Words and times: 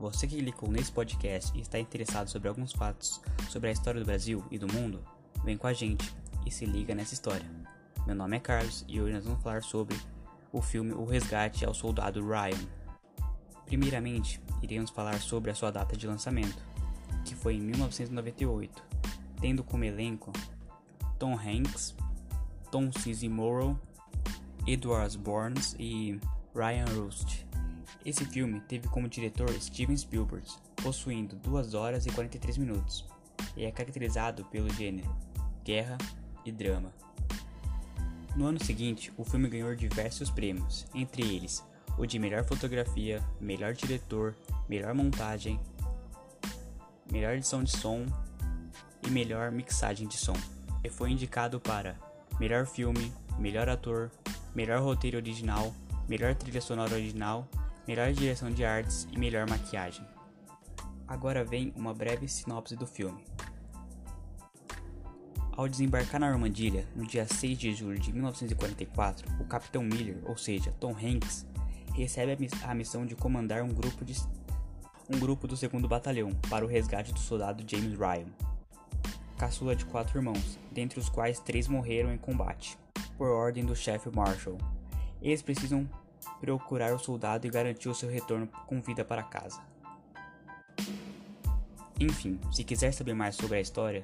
Você 0.00 0.26
que 0.26 0.38
clicou 0.38 0.70
nesse 0.70 0.90
podcast 0.90 1.54
e 1.54 1.60
está 1.60 1.78
interessado 1.78 2.28
sobre 2.28 2.48
alguns 2.48 2.72
fatos 2.72 3.20
sobre 3.50 3.68
a 3.68 3.72
história 3.72 4.00
do 4.00 4.06
Brasil 4.06 4.42
e 4.50 4.58
do 4.58 4.66
mundo, 4.66 5.04
vem 5.44 5.58
com 5.58 5.66
a 5.66 5.74
gente 5.74 6.10
e 6.46 6.50
se 6.50 6.64
liga 6.64 6.94
nessa 6.94 7.12
história. 7.12 7.44
Meu 8.06 8.16
nome 8.16 8.34
é 8.34 8.40
Carlos 8.40 8.82
e 8.88 8.98
hoje 8.98 9.12
nós 9.12 9.26
vamos 9.26 9.42
falar 9.42 9.62
sobre 9.62 9.94
o 10.50 10.62
filme 10.62 10.94
O 10.94 11.04
Resgate 11.04 11.66
ao 11.66 11.74
Soldado 11.74 12.26
Ryan. 12.26 12.66
Primeiramente, 13.66 14.40
iremos 14.62 14.88
falar 14.88 15.20
sobre 15.20 15.50
a 15.50 15.54
sua 15.54 15.70
data 15.70 15.94
de 15.94 16.06
lançamento, 16.06 16.64
que 17.22 17.34
foi 17.34 17.56
em 17.56 17.60
1998, 17.60 18.82
tendo 19.38 19.62
como 19.62 19.84
elenco 19.84 20.32
Tom 21.18 21.34
Hanks, 21.34 21.94
Tom 22.70 22.90
Sizemore, 22.90 23.76
Edward 24.66 25.18
Burns 25.18 25.76
e 25.78 26.18
Ryan 26.54 26.86
Rust. 26.86 27.44
Esse 28.04 28.24
filme 28.24 28.60
teve 28.60 28.88
como 28.88 29.08
diretor 29.08 29.50
Steven 29.60 29.96
Spielberg, 29.96 30.46
possuindo 30.82 31.36
2 31.36 31.74
horas 31.74 32.06
e 32.06 32.10
43 32.10 32.56
minutos, 32.56 33.04
e 33.56 33.64
é 33.64 33.70
caracterizado 33.70 34.44
pelo 34.46 34.70
gênero 34.70 35.14
guerra 35.62 35.98
e 36.44 36.50
drama. 36.50 36.92
No 38.34 38.46
ano 38.46 38.64
seguinte, 38.64 39.12
o 39.18 39.24
filme 39.24 39.48
ganhou 39.48 39.74
diversos 39.74 40.30
prêmios, 40.30 40.86
entre 40.94 41.22
eles 41.22 41.62
o 41.98 42.06
de 42.06 42.18
melhor 42.18 42.44
fotografia, 42.44 43.22
melhor 43.38 43.74
diretor, 43.74 44.34
melhor 44.66 44.94
montagem, 44.94 45.60
melhor 47.12 47.34
edição 47.34 47.62
de 47.62 47.70
som 47.70 48.06
e 49.06 49.10
melhor 49.10 49.50
mixagem 49.52 50.08
de 50.08 50.16
som. 50.16 50.36
E 50.82 50.88
foi 50.88 51.10
indicado 51.10 51.60
para 51.60 51.98
melhor 52.38 52.66
filme, 52.66 53.12
melhor 53.38 53.68
ator, 53.68 54.10
melhor 54.54 54.80
roteiro 54.80 55.18
original, 55.18 55.74
melhor 56.08 56.34
trilha 56.34 56.62
sonora 56.62 56.94
original 56.94 57.46
melhor 57.86 58.12
direção 58.12 58.50
de 58.50 58.64
artes 58.64 59.06
e 59.10 59.18
melhor 59.18 59.48
maquiagem. 59.48 60.04
Agora 61.06 61.44
vem 61.44 61.72
uma 61.76 61.92
breve 61.92 62.28
sinopse 62.28 62.76
do 62.76 62.86
filme. 62.86 63.24
Ao 65.52 65.68
desembarcar 65.68 66.20
na 66.20 66.30
Normandia, 66.30 66.86
no 66.94 67.06
dia 67.06 67.26
6 67.26 67.58
de 67.58 67.74
julho 67.74 67.98
de 67.98 68.12
1944, 68.12 69.30
o 69.40 69.44
Capitão 69.44 69.82
Miller, 69.82 70.18
ou 70.24 70.36
seja, 70.36 70.72
Tom 70.80 70.92
Hanks, 70.92 71.44
recebe 71.92 72.48
a 72.62 72.74
missão 72.74 73.04
de 73.04 73.14
comandar 73.14 73.62
um 73.62 73.68
grupo, 73.68 74.04
de, 74.04 74.16
um 75.12 75.18
grupo 75.18 75.46
do 75.46 75.56
2 75.56 75.86
Batalhão 75.86 76.30
para 76.48 76.64
o 76.64 76.68
resgate 76.68 77.12
do 77.12 77.18
soldado 77.18 77.64
James 77.66 77.98
Ryan, 77.98 78.28
caçula 79.36 79.74
de 79.74 79.84
quatro 79.84 80.18
irmãos, 80.18 80.58
dentre 80.70 81.00
os 81.00 81.08
quais 81.08 81.40
três 81.40 81.66
morreram 81.66 82.12
em 82.12 82.18
combate, 82.18 82.78
por 83.18 83.28
ordem 83.28 83.64
do 83.64 83.74
chefe 83.74 84.08
Marshall. 84.14 84.56
Eles 85.20 85.42
precisam 85.42 85.88
procurar 86.38 86.94
o 86.94 86.98
soldado 86.98 87.46
e 87.46 87.50
garantir 87.50 87.88
o 87.88 87.94
seu 87.94 88.08
retorno 88.08 88.46
com 88.66 88.80
vida 88.80 89.04
para 89.04 89.22
casa. 89.22 89.60
Enfim, 91.98 92.40
se 92.50 92.64
quiser 92.64 92.92
saber 92.92 93.14
mais 93.14 93.36
sobre 93.36 93.58
a 93.58 93.60
história 93.60 94.02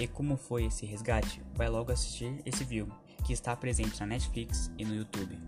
e 0.00 0.06
como 0.08 0.36
foi 0.36 0.64
esse 0.64 0.86
resgate, 0.86 1.42
vai 1.54 1.68
logo 1.68 1.92
assistir 1.92 2.40
esse 2.44 2.64
filme, 2.64 2.92
que 3.24 3.32
está 3.32 3.54
presente 3.54 4.00
na 4.00 4.06
Netflix 4.06 4.70
e 4.78 4.84
no 4.84 4.94
YouTube. 4.94 5.38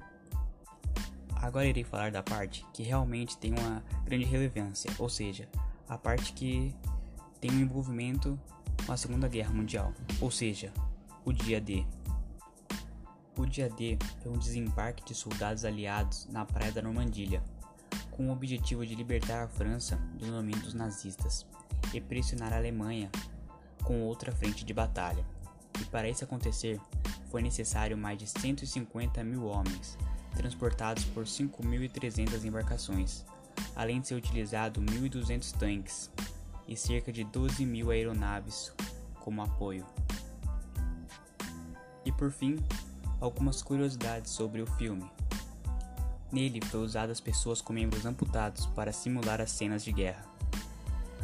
Agora 1.36 1.66
irei 1.66 1.82
falar 1.82 2.10
da 2.10 2.22
parte 2.22 2.64
que 2.72 2.82
realmente 2.82 3.36
tem 3.36 3.52
uma 3.52 3.82
grande 4.04 4.24
relevância, 4.24 4.90
ou 4.98 5.08
seja, 5.08 5.48
a 5.88 5.98
parte 5.98 6.32
que 6.32 6.74
tem 7.40 7.50
um 7.50 7.60
envolvimento 7.60 8.38
com 8.86 8.92
a 8.92 8.96
Segunda 8.96 9.28
Guerra 9.28 9.52
Mundial, 9.52 9.92
ou 10.20 10.30
seja, 10.30 10.72
o 11.24 11.32
dia 11.32 11.60
D. 11.60 11.84
O 13.36 13.44
dia 13.44 13.68
D 13.68 13.98
foi 14.22 14.30
um 14.30 14.38
desembarque 14.38 15.04
de 15.04 15.14
soldados 15.14 15.64
aliados 15.64 16.28
na 16.30 16.44
praia 16.44 16.70
da 16.70 16.80
Normandia, 16.80 17.42
com 18.12 18.28
o 18.28 18.32
objetivo 18.32 18.86
de 18.86 18.94
libertar 18.94 19.42
a 19.42 19.48
França 19.48 19.96
do 20.14 20.30
domínio 20.30 20.62
dos 20.62 20.72
nazistas 20.72 21.44
e 21.92 22.00
pressionar 22.00 22.52
a 22.52 22.56
Alemanha 22.56 23.10
com 23.82 24.02
outra 24.02 24.30
frente 24.30 24.64
de 24.64 24.72
batalha. 24.72 25.26
E 25.80 25.84
para 25.86 26.08
isso 26.08 26.22
acontecer, 26.22 26.80
foi 27.28 27.42
necessário 27.42 27.98
mais 27.98 28.16
de 28.18 28.26
150 28.28 29.24
mil 29.24 29.46
homens, 29.46 29.98
transportados 30.36 31.04
por 31.06 31.24
5.300 31.24 32.44
embarcações, 32.44 33.24
além 33.74 34.00
de 34.00 34.06
ser 34.06 34.14
utilizado 34.14 34.80
1.200 34.80 35.52
tanques 35.58 36.08
e 36.68 36.76
cerca 36.76 37.12
de 37.12 37.24
12 37.24 37.66
mil 37.66 37.90
aeronaves 37.90 38.72
como 39.20 39.42
apoio. 39.42 39.84
E 42.04 42.12
por 42.12 42.30
fim, 42.30 42.56
algumas 43.20 43.62
curiosidades 43.62 44.30
sobre 44.30 44.62
o 44.62 44.66
filme. 44.66 45.10
Nele 46.32 46.60
foi 46.64 46.80
usado 46.80 47.10
as 47.10 47.20
pessoas 47.20 47.60
com 47.60 47.72
membros 47.72 48.04
amputados 48.04 48.66
para 48.66 48.92
simular 48.92 49.40
as 49.40 49.50
cenas 49.50 49.84
de 49.84 49.92
guerra. 49.92 50.24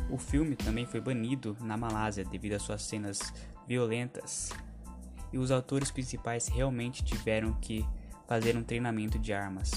O 0.08 0.18
filme 0.18 0.56
também 0.56 0.86
foi 0.86 1.00
banido 1.00 1.56
na 1.60 1.76
Malásia 1.76 2.24
devido 2.24 2.54
às 2.54 2.62
suas 2.62 2.82
cenas 2.82 3.32
violentas, 3.66 4.50
e 5.32 5.38
os 5.38 5.50
autores 5.50 5.90
principais 5.90 6.48
realmente 6.48 7.04
tiveram 7.04 7.52
que 7.54 7.86
fazer 8.26 8.56
um 8.56 8.62
treinamento 8.62 9.18
de 9.18 9.32
armas. 9.32 9.70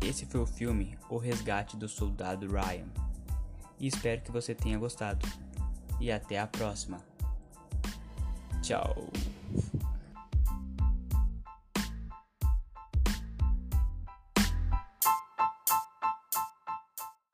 Esse 0.00 0.26
foi 0.26 0.40
o 0.40 0.46
filme 0.46 0.96
O 1.08 1.18
Resgate 1.18 1.76
do 1.76 1.88
Soldado 1.88 2.46
Ryan. 2.46 2.86
E 3.78 3.86
espero 3.86 4.20
que 4.22 4.32
você 4.32 4.54
tenha 4.54 4.78
gostado. 4.78 5.26
E 6.00 6.10
até 6.10 6.38
a 6.38 6.46
próxima. 6.46 6.98
Tchau. 8.62 9.08
Thanks. 9.50 9.87